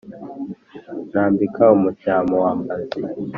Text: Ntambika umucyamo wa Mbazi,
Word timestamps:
Ntambika 1.09 1.63
umucyamo 1.77 2.35
wa 2.43 2.51
Mbazi, 2.59 2.99